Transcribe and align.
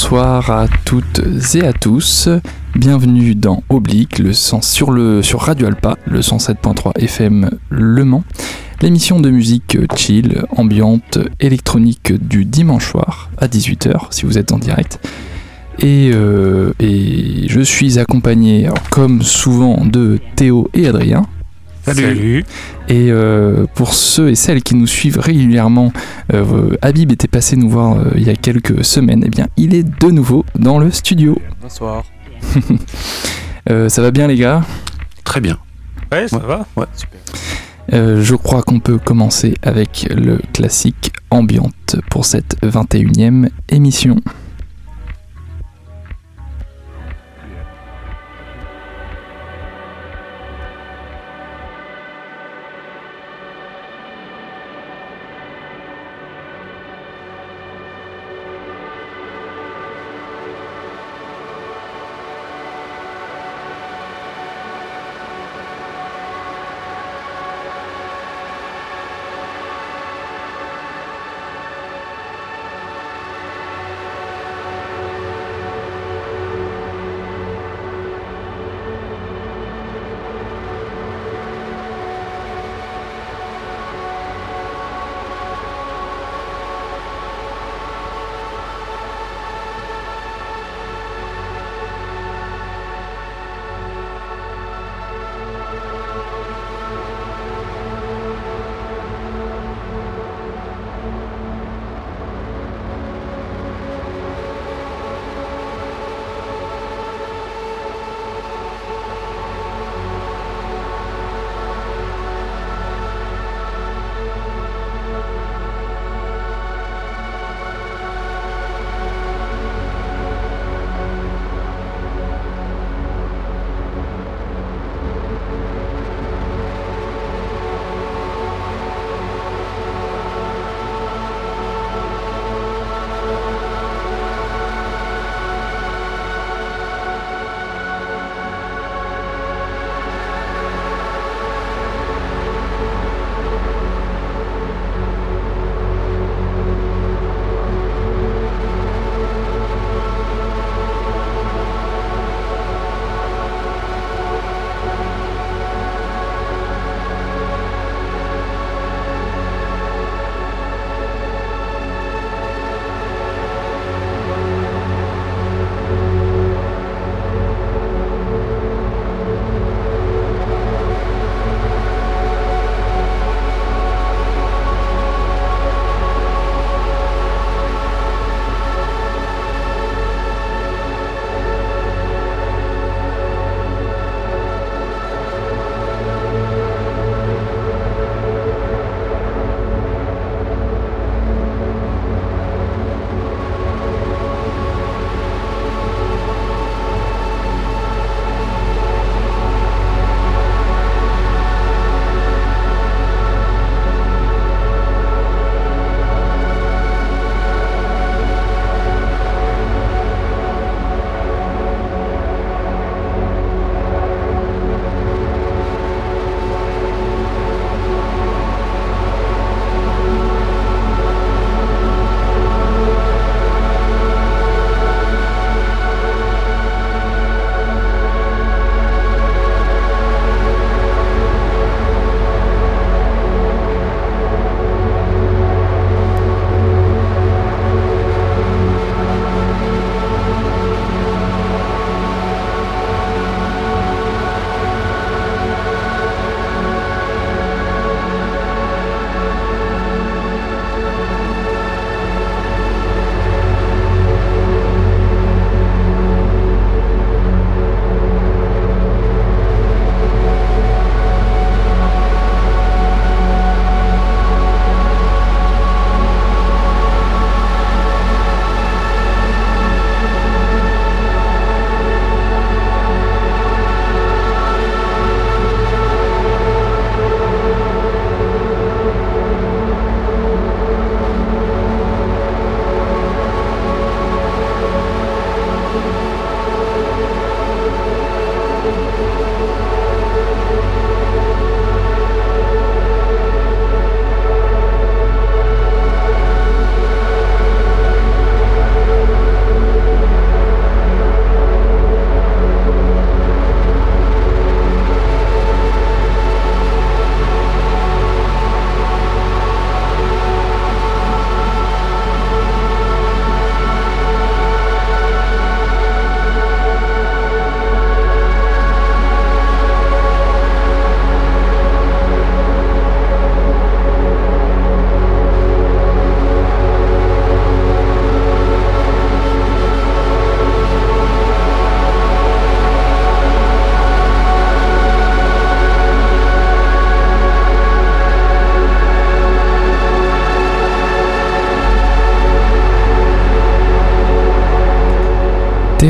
Bonsoir 0.00 0.48
à 0.52 0.68
toutes 0.84 1.22
et 1.56 1.66
à 1.66 1.72
tous. 1.72 2.28
Bienvenue 2.76 3.34
dans 3.34 3.64
Oblique, 3.68 4.22
sur, 4.32 5.40
Radio 5.40 5.66
Alpa, 5.66 5.96
le 6.06 6.20
107.3 6.20 6.96
FM 7.02 7.50
Le 7.68 8.04
Mans. 8.04 8.22
L'émission 8.80 9.18
de 9.18 9.28
musique 9.28 9.76
chill, 9.96 10.44
ambiante, 10.56 11.18
électronique 11.40 12.12
du 12.12 12.44
dimanche 12.44 12.92
soir 12.92 13.28
à 13.38 13.48
18h 13.48 14.06
si 14.10 14.24
vous 14.24 14.38
êtes 14.38 14.52
en 14.52 14.58
direct. 14.58 15.00
Et, 15.80 16.12
euh, 16.14 16.72
je 16.78 17.60
suis 17.60 17.98
accompagné, 17.98 18.70
comme 18.92 19.22
souvent, 19.22 19.84
de 19.84 20.20
Théo 20.36 20.70
et 20.74 20.86
Adrien. 20.86 21.26
Salut. 21.94 22.44
Et 22.88 23.10
euh, 23.10 23.66
pour 23.74 23.94
ceux 23.94 24.30
et 24.30 24.34
celles 24.34 24.62
qui 24.62 24.74
nous 24.74 24.86
suivent 24.86 25.18
régulièrement, 25.18 25.92
euh, 26.32 26.76
Habib 26.82 27.12
était 27.12 27.28
passé 27.28 27.56
nous 27.56 27.68
voir 27.68 27.98
euh, 27.98 28.10
il 28.16 28.22
y 28.22 28.30
a 28.30 28.34
quelques 28.36 28.84
semaines. 28.84 29.24
Et 29.24 29.28
bien, 29.28 29.46
il 29.56 29.74
est 29.74 29.82
de 29.82 30.10
nouveau 30.10 30.44
dans 30.58 30.78
le 30.78 30.90
studio. 30.90 31.38
Bonsoir. 31.62 32.04
Euh, 33.70 33.90
ça 33.90 34.00
va 34.00 34.10
bien, 34.10 34.26
les 34.28 34.36
gars? 34.36 34.62
Très 35.24 35.42
bien. 35.42 35.58
Ouais, 36.10 36.26
ça 36.26 36.38
Ouais. 36.38 36.46
va 36.46 36.66
Ouais. 36.74 36.86
Super. 36.94 37.20
Euh, 37.92 38.22
Je 38.22 38.34
crois 38.34 38.62
qu'on 38.62 38.80
peut 38.80 38.96
commencer 38.96 39.56
avec 39.62 40.06
le 40.10 40.40
classique 40.54 41.12
ambiante 41.30 41.96
pour 42.10 42.24
cette 42.24 42.56
21e 42.62 43.50
émission. 43.68 44.16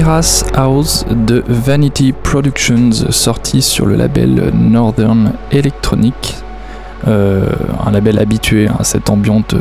House 0.08 1.04
de 1.10 1.44
Vanity 1.48 2.12
Productions, 2.12 3.10
sorti 3.10 3.60
sur 3.60 3.84
le 3.84 3.94
label 3.94 4.52
Northern 4.54 5.32
Electronic, 5.50 6.36
euh, 7.06 7.46
un 7.84 7.90
label 7.90 8.18
habitué 8.18 8.68
à 8.78 8.84
cette 8.84 9.10
ambiance 9.10 9.52
euh, 9.52 9.58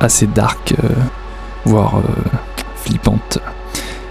assez 0.00 0.26
dark, 0.26 0.74
euh, 0.82 0.88
voire 1.64 2.02
flippante. 2.74 3.38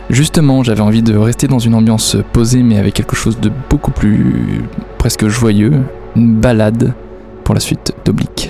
Justement, 0.10 0.64
j'avais 0.64 0.80
envie 0.80 1.04
de 1.04 1.18
rester 1.18 1.48
dans 1.48 1.60
une 1.60 1.76
ambiance 1.76 2.16
posée 2.32 2.64
mais 2.64 2.78
avec 2.78 2.94
quelque 2.94 3.18
chose 3.18 3.38
de 3.38 3.52
beaucoup 3.70 3.92
plus 3.92 4.64
presque 4.98 5.28
joyeux, 5.28 5.74
une 6.16 6.36
balade 6.36 6.94
pour 7.44 7.54
la 7.54 7.60
suite 7.60 7.94
d'Oblique. 8.06 8.49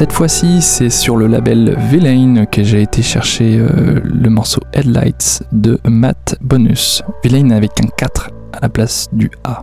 Cette 0.00 0.14
fois-ci, 0.14 0.62
c'est 0.62 0.88
sur 0.88 1.18
le 1.18 1.26
label 1.26 1.76
Villain 1.76 2.46
que 2.46 2.64
j'ai 2.64 2.80
été 2.80 3.02
chercher 3.02 3.58
euh, 3.58 4.00
le 4.02 4.30
morceau 4.30 4.62
Headlights 4.72 5.42
de 5.52 5.78
Matt 5.84 6.36
Bonus. 6.40 7.02
Villain 7.22 7.50
avec 7.50 7.72
un 7.84 7.88
4 7.98 8.30
à 8.54 8.60
la 8.62 8.70
place 8.70 9.08
du 9.12 9.30
A. 9.44 9.62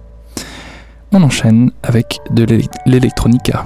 On 1.12 1.24
enchaîne 1.24 1.72
avec 1.82 2.20
de 2.30 2.46
l'électronica. 2.86 3.66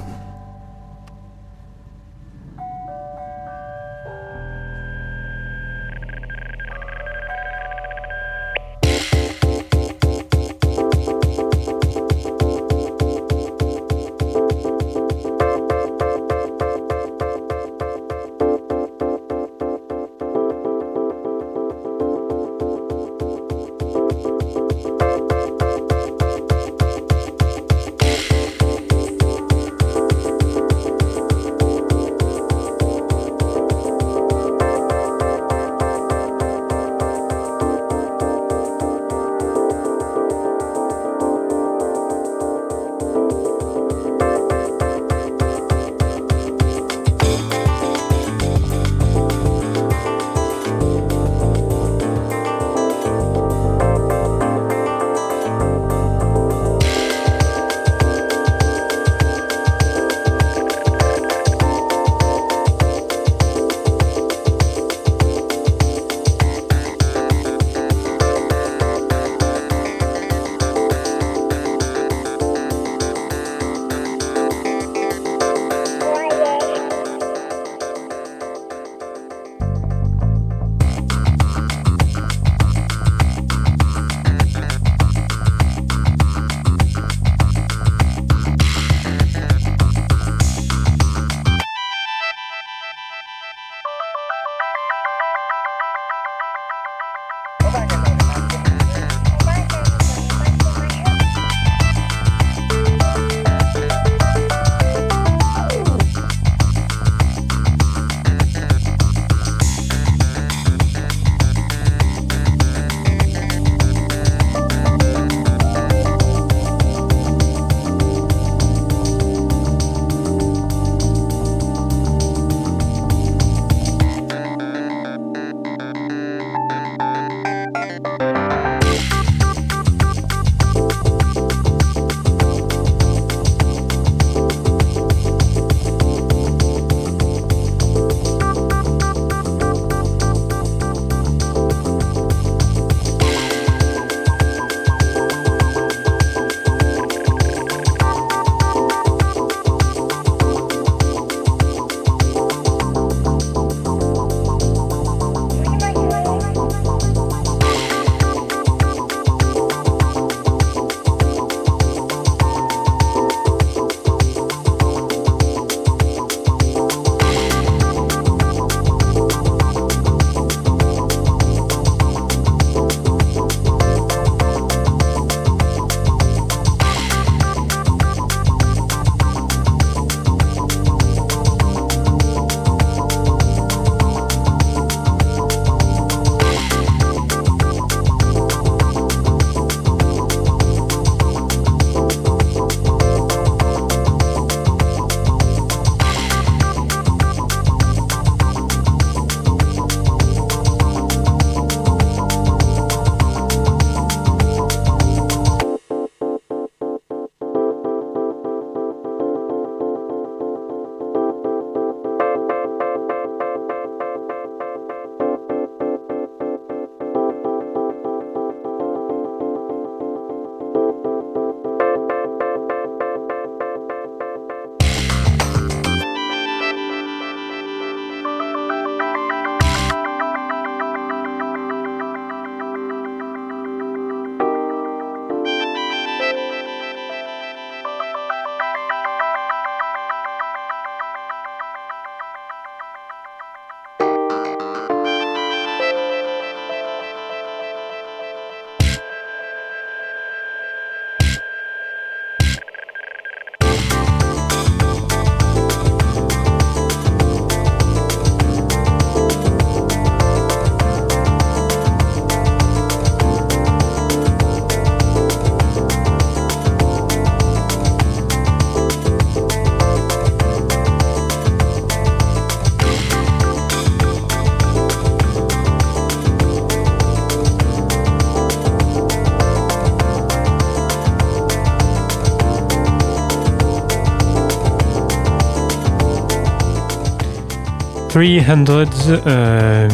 300, 288.21 289.23
euh, 289.25 289.89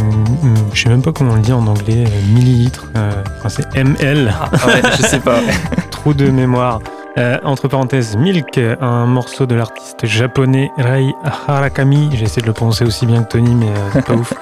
je 0.74 0.82
sais 0.84 0.90
même 0.90 1.02
pas 1.02 1.14
comment 1.14 1.32
on 1.32 1.36
le 1.36 1.42
dit 1.42 1.54
en 1.54 1.66
anglais, 1.66 2.04
euh, 2.06 2.34
millilitres, 2.34 2.88
euh, 2.98 3.24
enfin 3.38 3.48
c'est 3.48 3.74
ML. 3.74 4.34
Ah, 4.38 4.68
ouais, 4.68 4.82
je 4.98 5.02
sais 5.04 5.20
pas. 5.20 5.40
Trou 5.92 6.14
de 6.14 6.30
mémoire. 6.30 6.82
Euh, 7.18 7.38
entre 7.46 7.70
parenthèses, 7.70 8.18
Milk, 8.18 8.60
un 8.82 9.06
morceau 9.06 9.46
de 9.46 9.56
l'artiste 9.56 10.06
japonais 10.06 10.70
Rai 10.78 11.14
Harakami. 11.48 12.10
J'essaie 12.14 12.42
de 12.42 12.48
le 12.48 12.54
prononcer 12.54 12.84
aussi 12.84 13.06
bien 13.06 13.24
que 13.24 13.30
Tony, 13.30 13.56
mais 13.56 13.72
c'est 13.94 14.06
pas 14.06 14.14
ouf. 14.14 14.34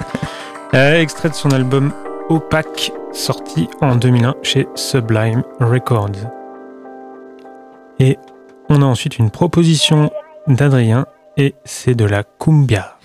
extrait 0.72 1.28
de 1.28 1.34
son 1.34 1.52
album 1.52 1.92
Opaque, 2.28 2.92
sorti 3.12 3.68
en 3.80 3.94
2001 3.94 4.34
chez 4.42 4.66
Sublime 4.74 5.44
Records. 5.60 6.28
Et 8.00 8.18
on 8.68 8.82
a 8.82 8.84
ensuite 8.84 9.18
une 9.18 9.30
proposition 9.30 10.10
d'Adrien 10.48 11.06
et 11.36 11.54
c'est 11.64 11.94
de 11.94 12.04
la 12.04 12.24
cumbia. 12.24 12.95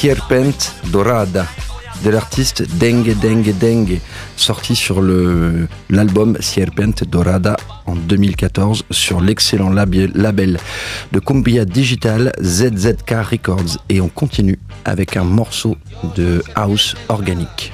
Sierpent 0.00 0.76
Dorada 0.92 1.44
de 2.04 2.10
l'artiste 2.10 2.62
Dengue 2.78 3.18
Dengue 3.18 3.52
Dengue, 3.58 3.98
sorti 4.36 4.76
sur 4.76 5.02
l'album 5.02 6.36
Sierpent 6.38 7.02
Dorada 7.04 7.56
en 7.84 7.96
2014 7.96 8.84
sur 8.92 9.20
l'excellent 9.20 9.70
label 9.70 10.58
de 11.10 11.18
Cumbia 11.18 11.64
Digital 11.64 12.30
ZZK 12.40 13.10
Records. 13.28 13.78
Et 13.88 14.00
on 14.00 14.08
continue 14.08 14.60
avec 14.84 15.16
un 15.16 15.24
morceau 15.24 15.76
de 16.14 16.44
house 16.54 16.94
organique. 17.08 17.72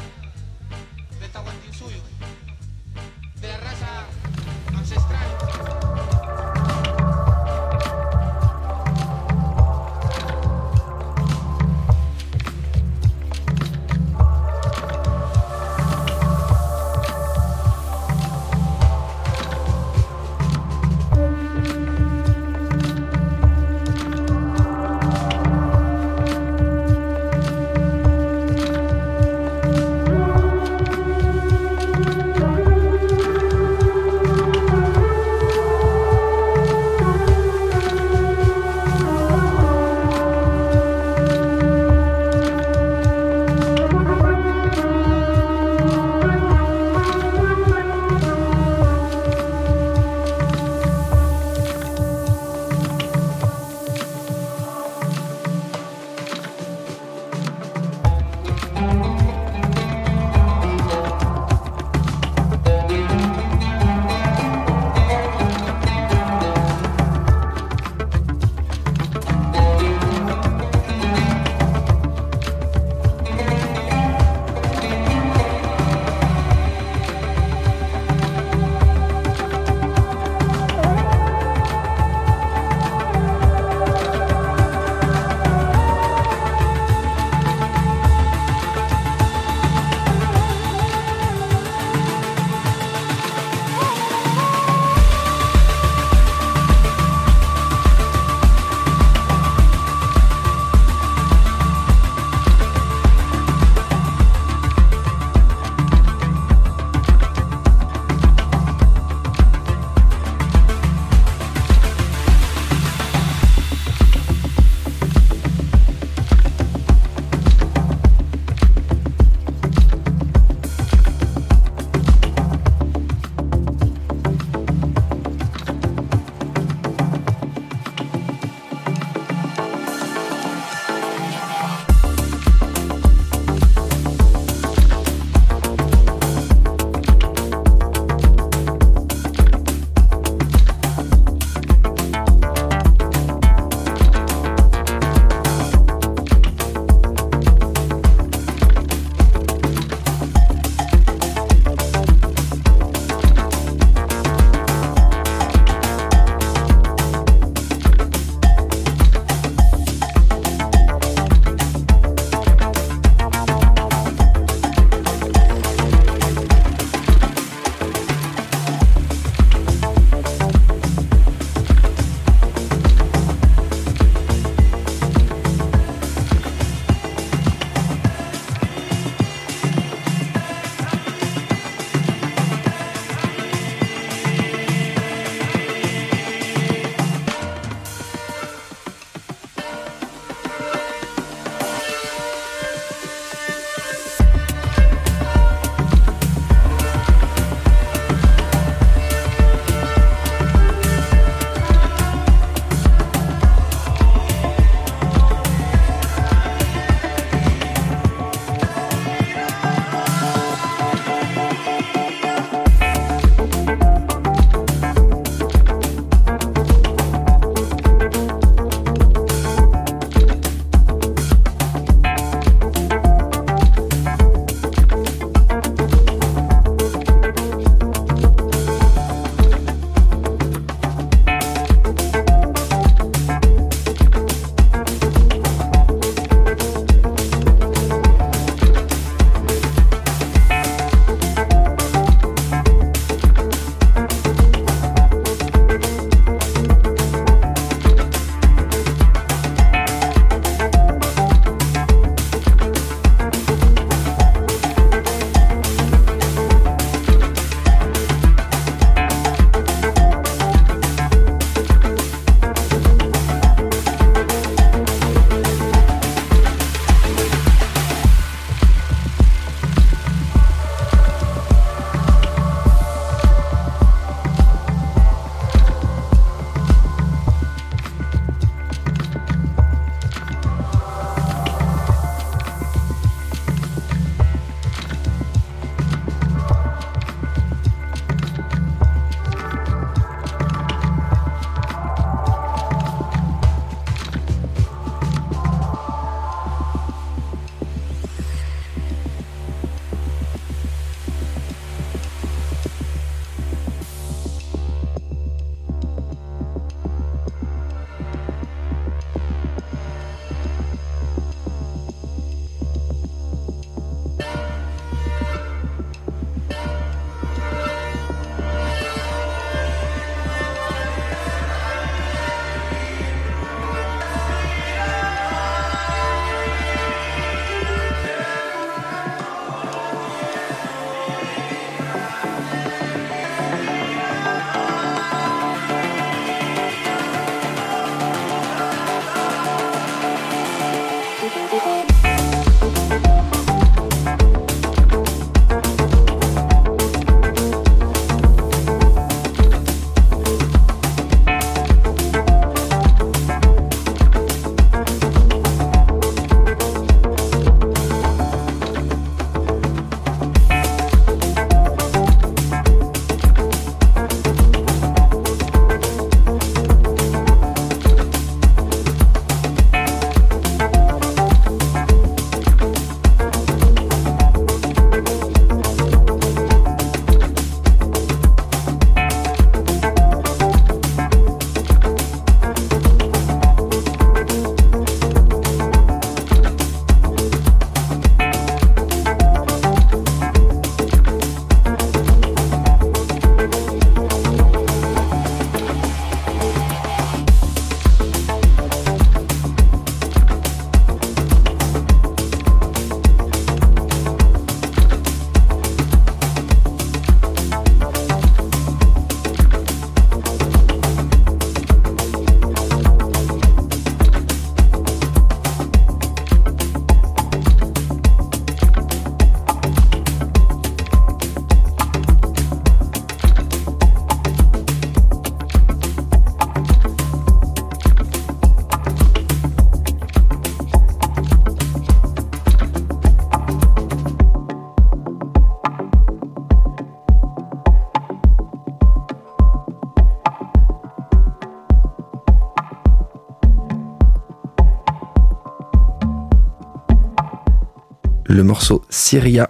Morceau 448.54 448.82
Syria. 448.88 449.48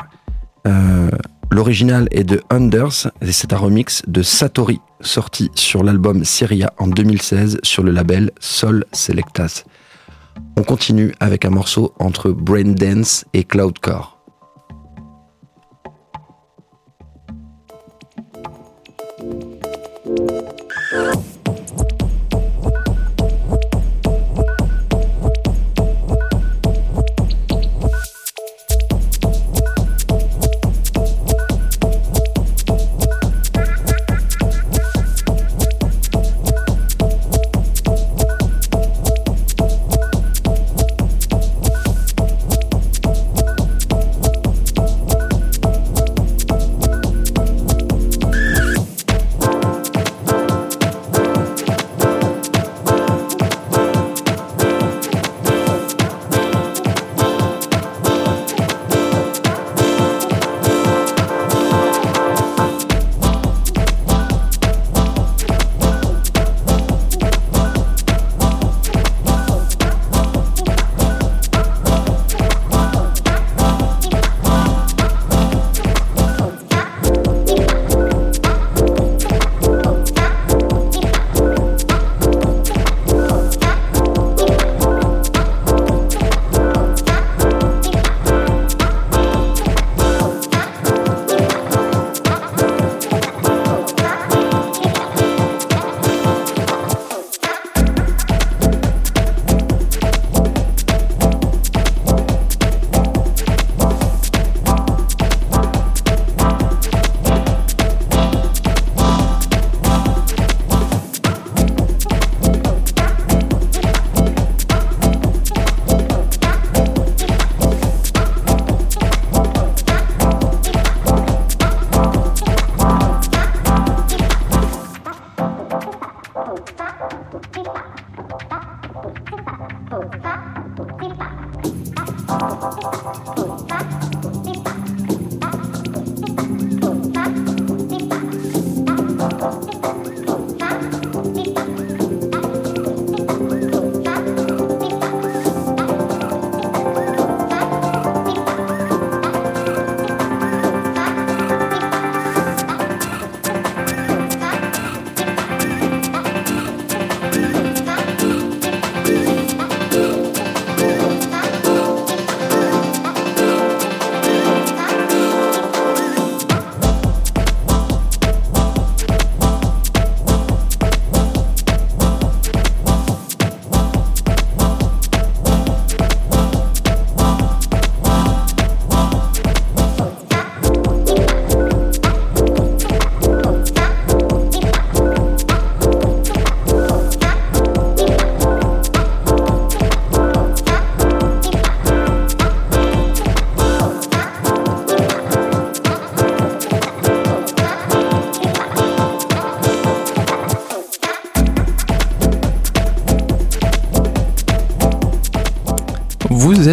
Euh, 0.67 1.11
L'original 1.51 2.09
est 2.11 2.25
de 2.25 2.41
Unders 2.49 3.11
et 3.21 3.33
c'est 3.33 3.53
un 3.53 3.59
remix 3.59 4.01
de 4.07 4.23
Satori, 4.23 4.81
sorti 5.03 5.51
sur 5.55 5.85
l'album 5.85 6.25
Syria 6.25 6.73
en 6.79 6.87
2016 6.87 7.59
sur 7.63 7.83
le 7.83 7.93
label 7.93 8.31
Sol 8.41 8.87
Selectas. 8.93 9.65
On 10.57 10.63
continue 10.63 11.13
avec 11.21 11.45
un 11.45 11.51
morceau 11.51 11.93
entre 11.99 12.31
Brain 12.31 12.73
Dance 12.73 13.27
et 13.35 13.45
Cloudcore. 13.45 14.14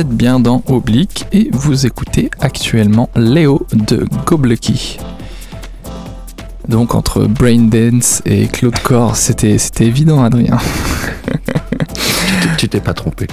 Bien 0.07 0.39
dans 0.39 0.63
Oblique 0.67 1.25
et 1.31 1.49
vous 1.51 1.85
écoutez 1.85 2.29
actuellement 2.39 3.09
Léo 3.15 3.65
de 3.73 4.05
Goblucky. 4.25 4.97
Donc 6.67 6.95
entre 6.95 7.25
Braindance 7.25 8.21
et 8.25 8.47
Cloudcore, 8.47 9.15
c'était 9.15 9.57
c'était 9.57 9.85
évident 9.85 10.23
Adrien. 10.23 10.57
tu 12.57 12.69
t'es 12.69 12.79
pas 12.79 12.93
trompé. 12.93 13.27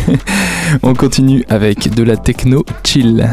On 0.82 0.94
continue 0.94 1.44
avec 1.48 1.94
de 1.94 2.02
la 2.02 2.16
techno 2.16 2.64
chill. 2.84 3.28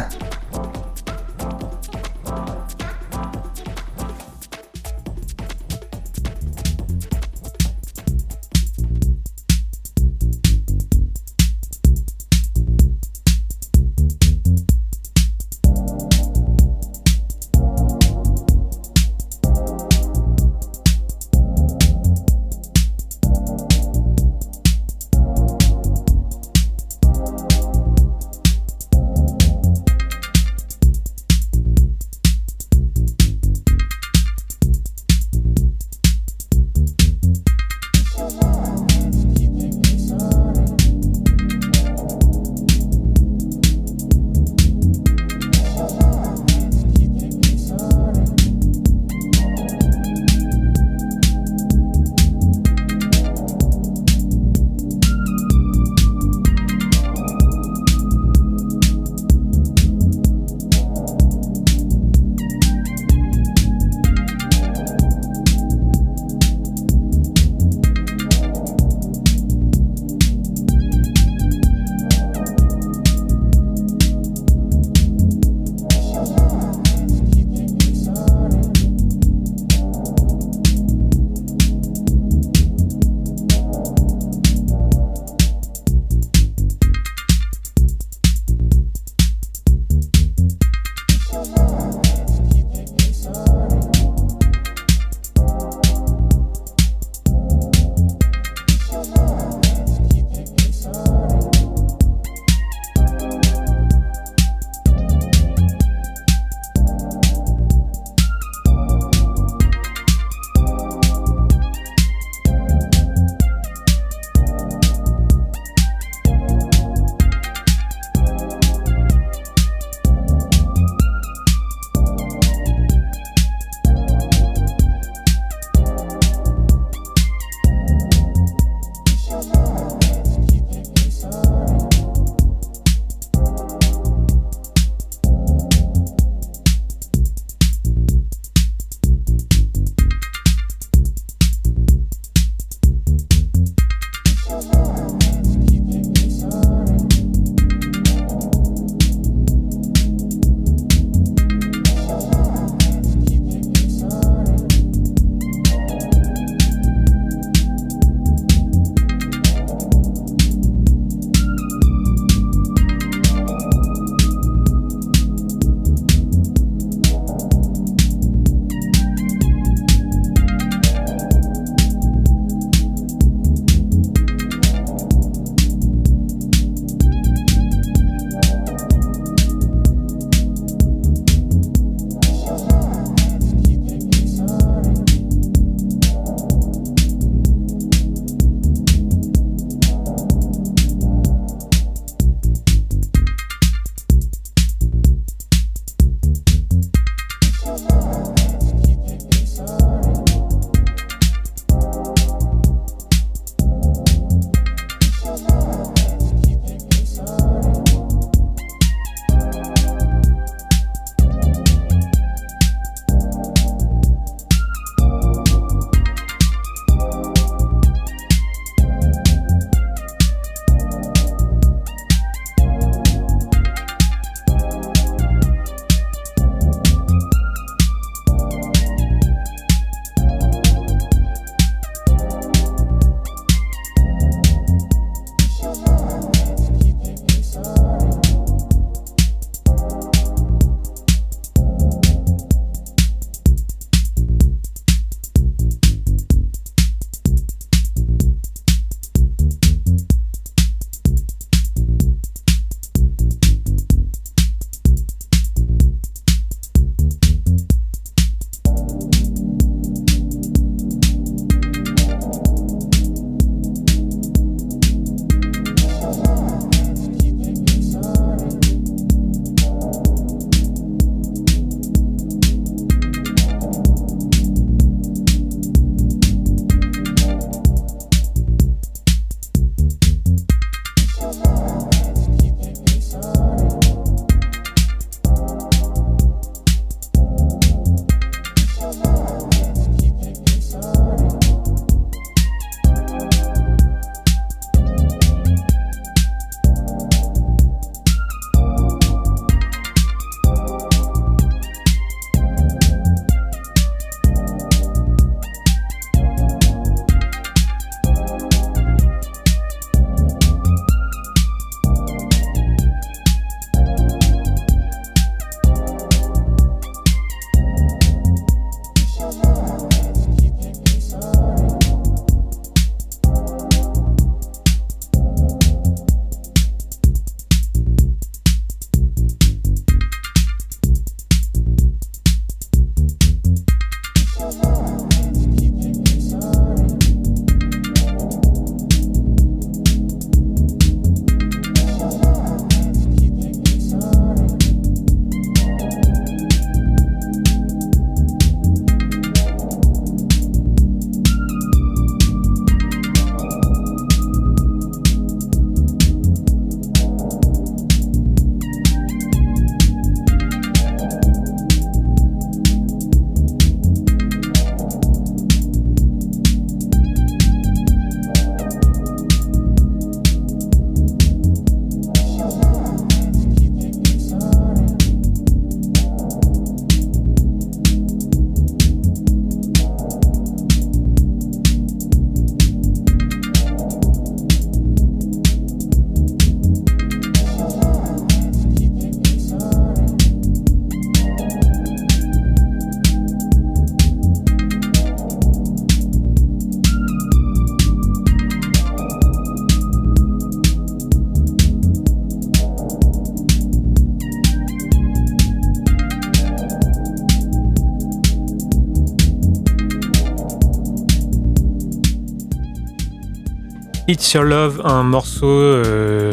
It's 414.12 414.34
Your 414.34 414.44
Love, 414.44 414.82
un 414.84 415.04
morceau 415.04 415.48
euh, 415.48 416.32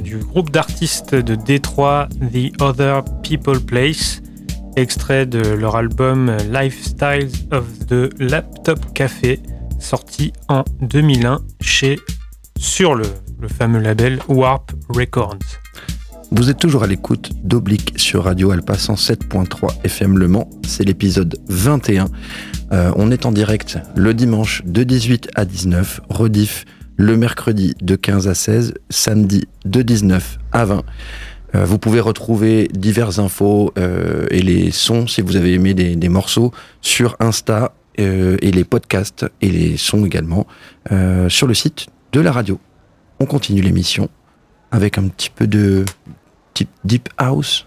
du 0.00 0.16
groupe 0.16 0.50
d'artistes 0.50 1.14
de 1.14 1.36
Détroit 1.36 2.08
The 2.32 2.60
Other 2.60 3.04
People 3.22 3.60
Place, 3.60 4.20
extrait 4.74 5.24
de 5.24 5.38
leur 5.38 5.76
album 5.76 6.36
Lifestyles 6.50 7.30
of 7.52 7.86
the 7.86 8.12
Laptop 8.18 8.92
Café, 8.92 9.38
sorti 9.78 10.32
en 10.48 10.64
2001 10.80 11.42
chez 11.60 11.96
sur 12.58 12.96
le, 12.96 13.04
le 13.40 13.46
fameux 13.46 13.78
label 13.78 14.18
Warp 14.26 14.72
Records. 14.88 15.38
Vous 16.32 16.50
êtes 16.50 16.58
toujours 16.58 16.82
à 16.82 16.88
l'écoute 16.88 17.30
d'Oblique 17.44 17.94
sur 17.96 18.24
Radio 18.24 18.50
Alpa 18.50 18.74
107.3 18.74 19.84
FM 19.84 20.18
Le 20.18 20.26
Mans. 20.26 20.50
C'est 20.66 20.82
l'épisode 20.82 21.38
21. 21.46 22.08
Euh, 22.72 22.90
on 22.96 23.12
est 23.12 23.26
en 23.26 23.32
direct 23.32 23.78
le 23.94 24.12
dimanche 24.12 24.62
de 24.64 24.82
18 24.82 25.28
à 25.36 25.44
19, 25.44 26.00
rediff 26.08 26.64
le 26.96 27.16
mercredi 27.16 27.74
de 27.80 27.96
15 27.96 28.28
à 28.28 28.34
16, 28.34 28.74
samedi 28.90 29.46
de 29.64 29.82
19 29.82 30.38
à 30.52 30.64
20. 30.64 30.82
Euh, 31.54 31.64
vous 31.64 31.78
pouvez 31.78 32.00
retrouver 32.00 32.68
diverses 32.72 33.18
infos 33.18 33.72
euh, 33.78 34.26
et 34.30 34.42
les 34.42 34.70
sons 34.70 35.06
si 35.06 35.20
vous 35.22 35.36
avez 35.36 35.52
aimé 35.54 35.74
des, 35.74 36.08
morceaux 36.08 36.52
sur 36.80 37.16
Insta 37.20 37.72
et 37.98 38.50
les 38.50 38.64
podcasts 38.64 39.24
et 39.40 39.48
les 39.48 39.78
sons 39.78 40.04
également 40.04 40.46
sur 41.28 41.46
le 41.46 41.54
site 41.54 41.86
de 42.12 42.20
la 42.20 42.30
radio. 42.30 42.60
On 43.20 43.24
continue 43.24 43.62
l'émission 43.62 44.10
avec 44.70 44.98
un 44.98 45.08
petit 45.08 45.30
peu 45.30 45.46
de 45.46 45.86
deep 46.84 47.08
house 47.16 47.66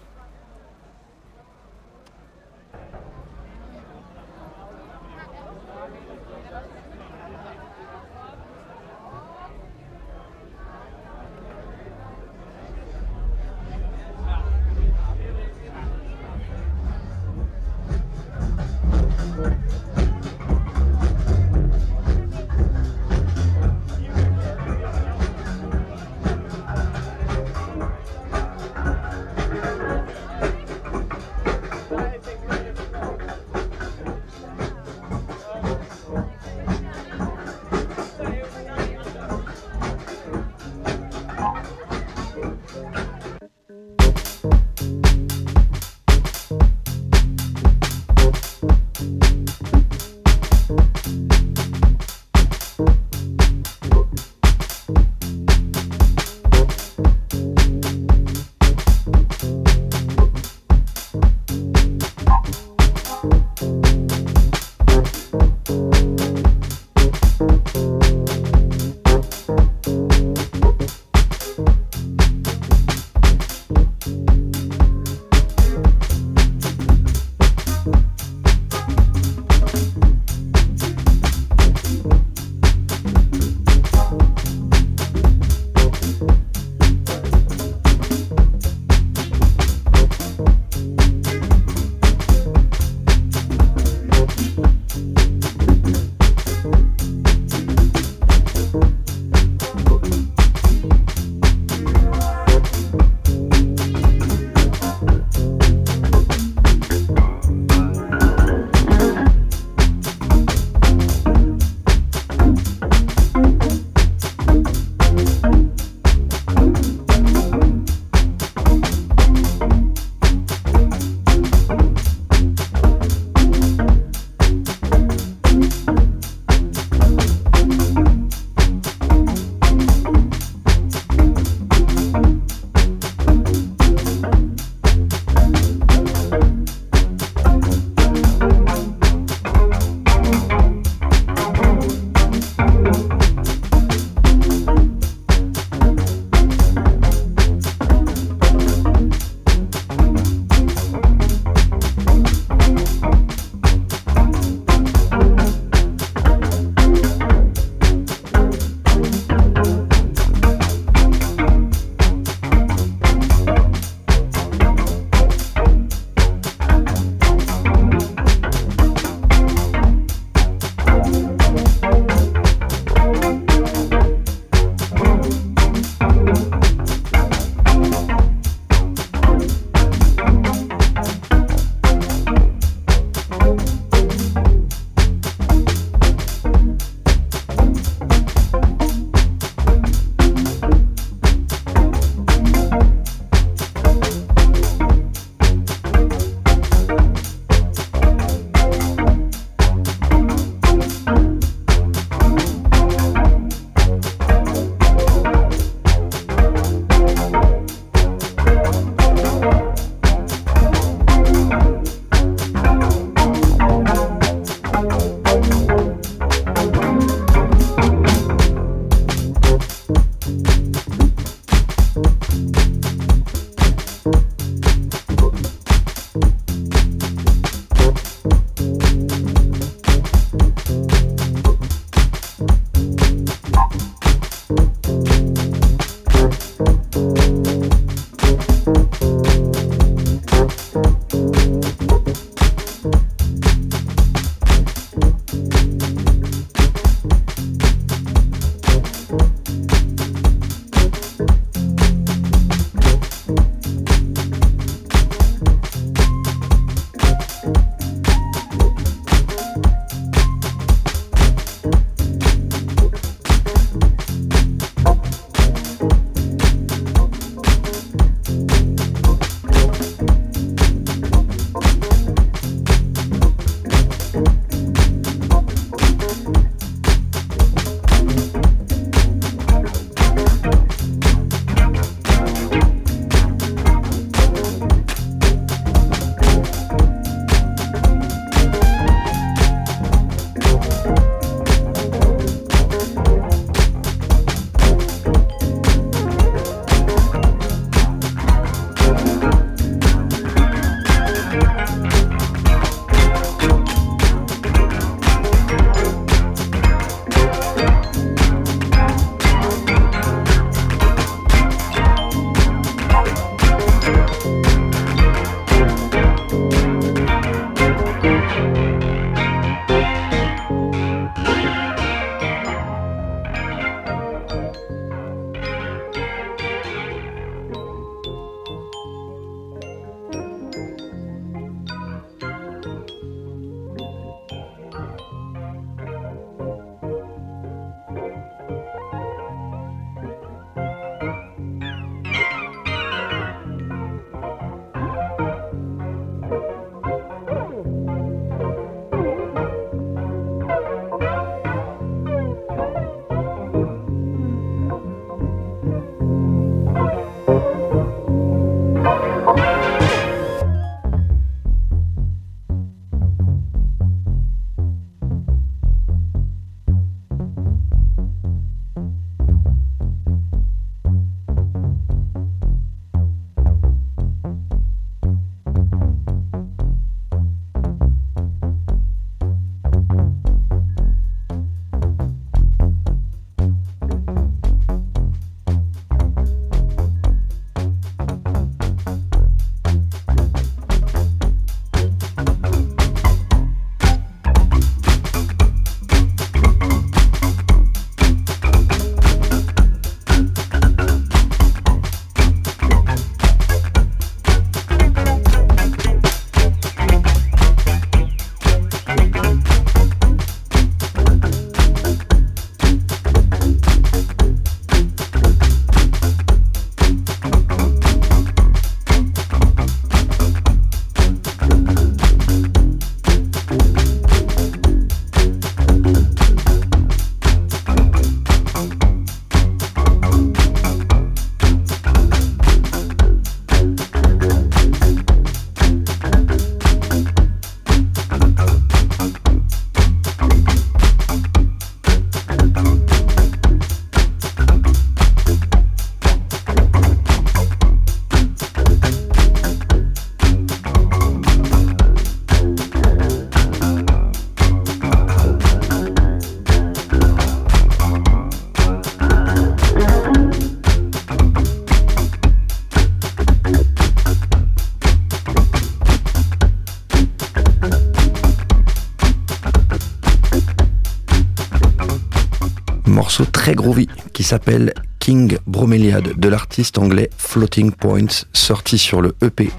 groovy 473.60 473.88
qui 474.14 474.22
s'appelle 474.22 474.72
King 474.98 475.36
Bromeliad 475.46 476.18
de 476.18 476.28
l'artiste 476.28 476.78
anglais 476.78 477.10
Floating 477.16 477.72
Points, 477.72 478.24
sorti 478.32 478.78
sur 478.78 479.02
le 479.02 479.14
EP 479.22 479.50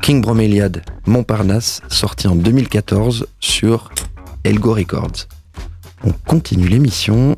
King 0.00 0.22
Bromeliad 0.22 0.82
Montparnasse, 1.06 1.82
sorti 1.88 2.26
en 2.26 2.36
2014 2.36 3.26
sur 3.40 3.90
Elgo 4.44 4.72
Records. 4.74 5.28
On 6.04 6.12
continue 6.12 6.68
l'émission 6.68 7.36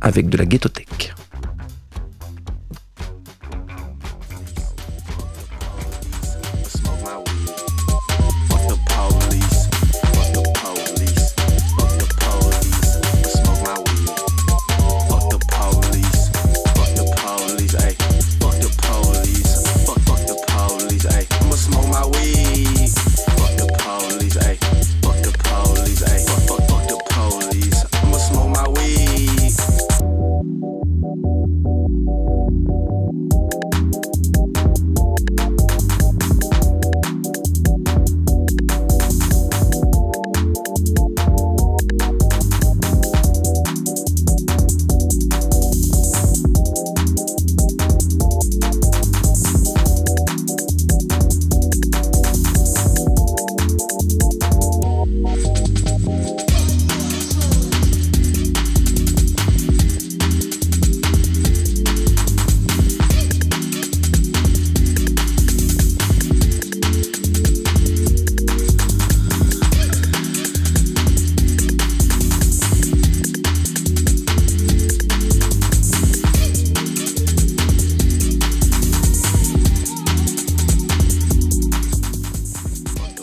avec 0.00 0.28
de 0.28 0.36
la 0.36 0.44
ghettothèque. 0.44 1.14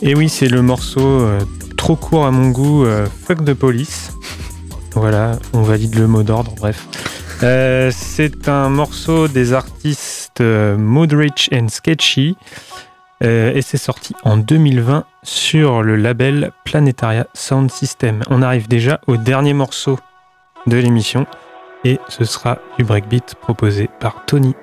Et 0.08 0.14
oui, 0.14 0.30
c'est 0.30 0.48
le 0.48 0.62
morceau 0.62 1.20
euh, 1.20 1.38
trop 1.76 1.94
court 1.94 2.24
à 2.24 2.30
mon 2.30 2.48
goût, 2.48 2.86
euh, 2.86 3.06
Fuck 3.26 3.44
the 3.44 3.52
Police. 3.52 4.10
Voilà, 4.94 5.32
on 5.52 5.60
valide 5.60 5.96
le 5.96 6.06
mot 6.06 6.22
d'ordre, 6.22 6.54
bref. 6.56 6.88
Euh, 7.42 7.90
c'est 7.94 8.48
un 8.48 8.70
morceau 8.70 9.28
des 9.28 9.52
artistes 9.52 10.40
Moodrich 10.40 11.50
and 11.52 11.68
Sketchy. 11.68 12.38
et 13.20 13.60
c'est 13.60 13.76
sorti 13.76 14.14
en 14.24 14.38
2020 14.38 15.04
sur 15.24 15.82
le 15.82 15.96
label 15.96 16.52
Planetaria 16.64 17.26
Sound 17.34 17.70
System. 17.70 18.22
On 18.30 18.40
arrive 18.40 18.66
déjà 18.66 19.02
au 19.08 19.18
dernier 19.18 19.52
morceau 19.52 19.98
de 20.66 20.78
l'émission 20.78 21.26
et 21.84 22.00
ce 22.08 22.24
sera 22.24 22.60
du 22.78 22.84
breakbeat 22.84 23.34
proposé 23.42 23.90
par 24.00 24.24
Tony 24.24 24.54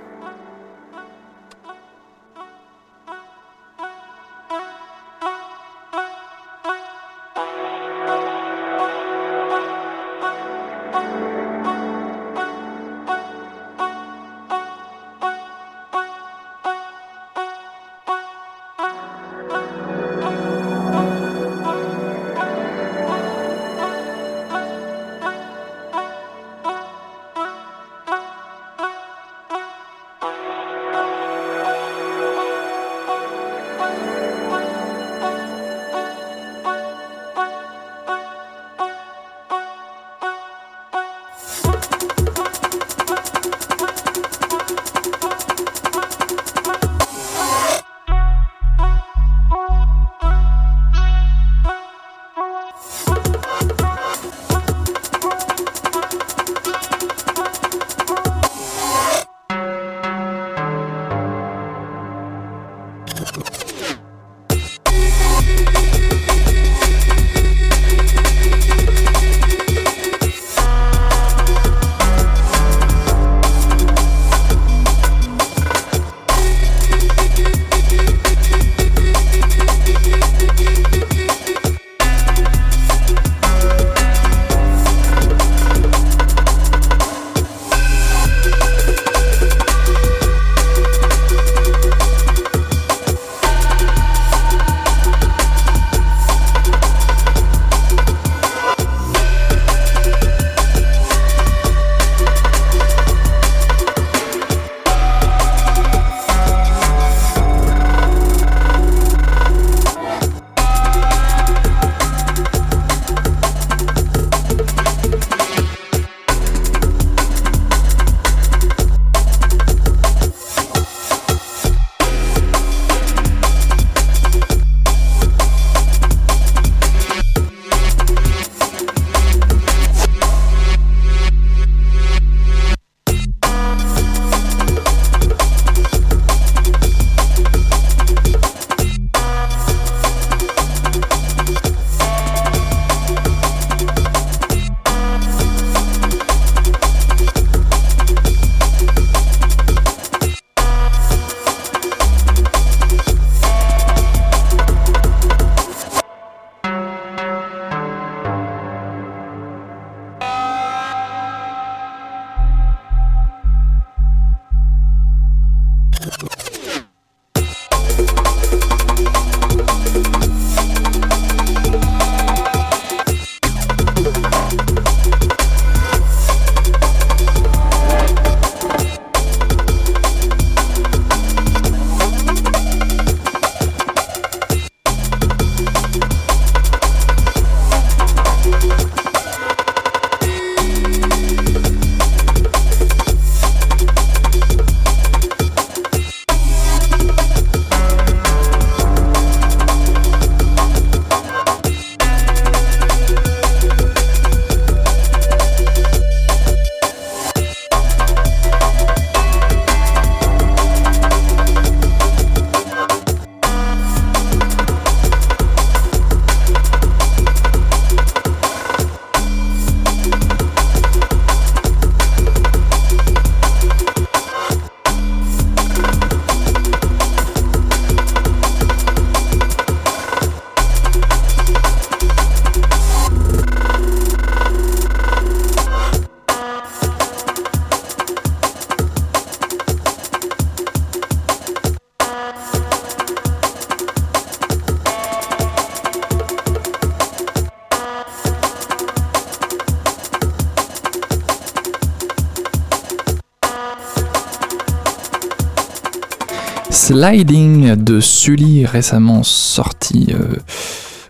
Sliding 256.75 257.75
de 257.75 258.01
Sully 258.01 258.65
récemment 258.65 259.23
sorti 259.23 260.07
euh, 260.13 260.35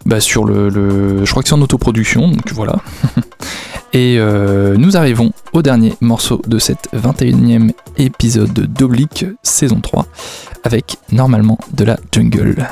bah, 0.06 0.20
sur 0.20 0.46
le, 0.46 1.26
Je 1.26 1.32
crois 1.32 1.42
que 1.42 1.50
c'est 1.50 1.56
en 1.56 1.62
autoproduction, 1.62 2.30
donc 2.30 2.52
voilà. 2.54 2.76
Et 3.94 4.18
euh, 4.20 4.78
nous 4.78 4.96
arrivons 4.96 5.34
au 5.54 5.64
dernier 5.64 5.96
morceau 6.02 6.40
de 6.46 6.60
cette 6.60 6.88
21e 6.94 7.72
épisode 7.98 8.54
d'Oblique 8.54 9.26
saison 9.42 9.82
3 9.82 10.06
avec 10.64 10.98
normalement 11.12 11.58
de 11.74 11.84
la 11.84 11.98
jungle. 12.14 12.68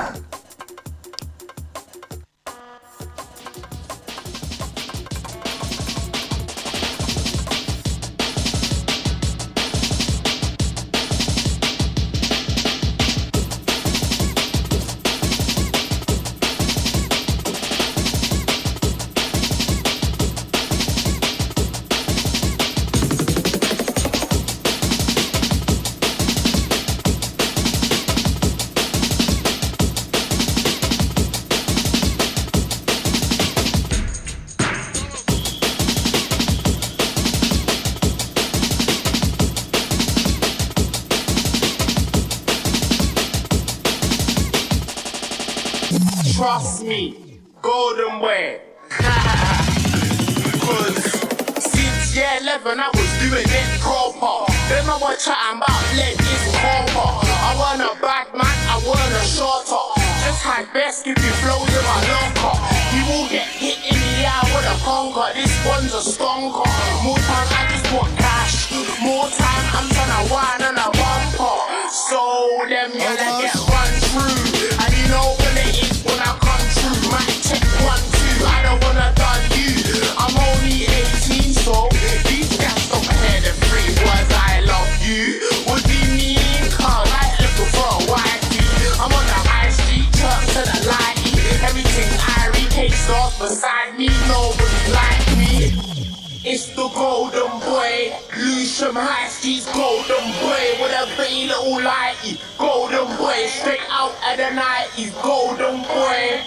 Golden 96.93 97.59
boy, 97.59 98.13
Lucian 98.37 98.95
Street's 99.27 99.65
golden 99.73 100.25
boy 100.41 100.63
with 100.79 100.93
a 100.93 101.05
pretty 101.15 101.47
little 101.47 101.79
lighty. 101.81 102.39
Golden 102.57 103.05
boy, 103.17 103.45
straight 103.47 103.81
out 103.89 104.11
of 104.11 104.37
the 104.37 104.49
90s, 104.53 105.11
golden 105.21 105.81
boy. 105.81 106.41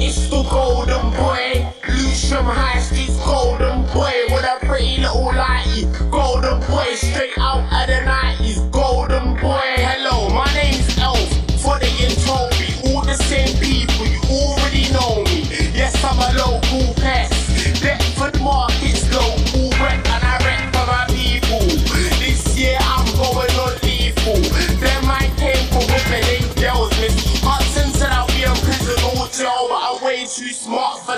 It's 0.00 0.28
the 0.28 0.42
golden 0.50 1.10
boy, 1.16 1.72
Lucian 1.88 2.46
Street's 2.80 3.18
golden 3.24 3.82
boy 3.92 4.12
with 4.30 4.44
a 4.44 4.58
pretty 4.66 4.98
little 4.98 5.32
lighty. 5.32 6.10
Golden 6.10 6.60
boy, 6.68 6.94
straight 6.94 7.36
out 7.38 7.64
of 7.64 7.86
the 7.88 8.00
90s, 8.04 8.57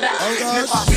powder. 0.00 0.66
Oh, 0.72 0.89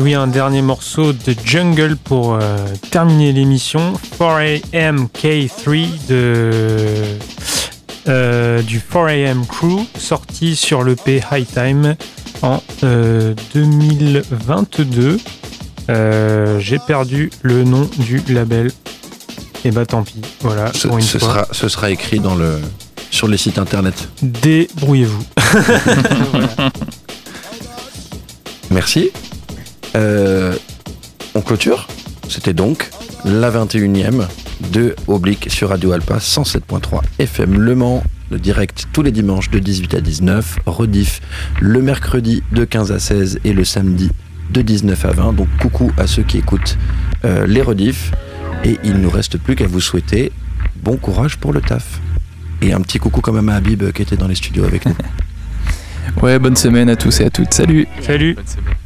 Et 0.00 0.02
oui, 0.02 0.14
un 0.14 0.28
dernier 0.28 0.62
morceau 0.62 1.12
de 1.12 1.34
Jungle 1.44 1.94
pour 1.94 2.32
euh, 2.32 2.56
terminer 2.90 3.34
l'émission. 3.34 3.92
4am 4.18 5.08
K3 5.10 5.88
de, 6.08 7.18
euh, 8.08 8.62
du 8.62 8.80
4am 8.80 9.44
Crew, 9.46 9.84
sorti 9.98 10.56
sur 10.56 10.84
l'EP 10.84 11.22
High 11.30 11.46
Time 11.46 11.96
en 12.40 12.62
euh, 12.82 13.34
2022. 13.52 15.20
Euh, 15.90 16.58
J'ai 16.60 16.78
perdu 16.78 17.30
le 17.42 17.64
nom 17.64 17.86
du 17.98 18.22
label. 18.32 18.72
Et 19.66 19.70
bah 19.70 19.84
tant 19.84 20.02
pis, 20.02 20.22
voilà, 20.40 20.72
Ce, 20.72 20.88
pour 20.88 20.96
une 20.96 21.04
ce 21.04 21.18
fois. 21.18 21.28
sera, 21.28 21.48
ce 21.52 21.68
sera 21.68 21.90
écrit 21.90 22.20
dans 22.20 22.36
le, 22.36 22.58
sur 23.10 23.28
les 23.28 23.36
sites 23.36 23.58
internet. 23.58 24.08
Débrouillez-vous. 24.22 25.24
Merci. 28.70 29.10
Euh, 29.96 30.54
on 31.34 31.40
clôture. 31.40 31.88
C'était 32.28 32.52
donc 32.52 32.90
la 33.24 33.50
21e 33.50 34.26
de 34.72 34.94
Oblique 35.06 35.50
sur 35.50 35.70
Radio 35.70 35.92
Alpa 35.92 36.18
107.3 36.18 37.00
FM 37.18 37.58
Le 37.58 37.74
Mans. 37.74 38.02
Le 38.30 38.38
direct 38.38 38.86
tous 38.92 39.02
les 39.02 39.10
dimanches 39.10 39.50
de 39.50 39.58
18 39.58 39.94
à 39.94 40.00
19. 40.00 40.60
Rediff 40.66 41.20
le 41.60 41.82
mercredi 41.82 42.42
de 42.52 42.64
15 42.64 42.92
à 42.92 43.00
16 43.00 43.40
et 43.44 43.52
le 43.52 43.64
samedi 43.64 44.10
de 44.50 44.62
19 44.62 45.04
à 45.04 45.10
20. 45.10 45.32
Donc 45.32 45.48
coucou 45.60 45.90
à 45.98 46.06
ceux 46.06 46.22
qui 46.22 46.38
écoutent 46.38 46.78
euh, 47.24 47.46
les 47.46 47.62
rediffs. 47.62 48.12
Et 48.64 48.78
il 48.84 48.92
ne 48.92 48.98
nous 48.98 49.10
reste 49.10 49.38
plus 49.38 49.56
qu'à 49.56 49.66
vous 49.66 49.80
souhaiter 49.80 50.30
bon 50.82 50.96
courage 50.96 51.36
pour 51.38 51.52
le 51.52 51.60
taf. 51.60 52.00
Et 52.62 52.72
un 52.72 52.80
petit 52.80 52.98
coucou 52.98 53.20
quand 53.20 53.32
même 53.32 53.48
à 53.48 53.56
Habib 53.56 53.82
euh, 53.82 53.90
qui 53.90 54.02
était 54.02 54.16
dans 54.16 54.28
les 54.28 54.34
studios 54.34 54.64
avec 54.64 54.86
nous. 54.86 54.94
Ouais, 56.22 56.38
bonne 56.38 56.56
semaine 56.56 56.88
à 56.90 56.96
tous 56.96 57.20
et 57.20 57.26
à 57.26 57.30
toutes. 57.30 57.54
Salut 57.54 57.86
Salut 58.00 58.34
Bonne 58.34 58.46
semaine. 58.46 58.79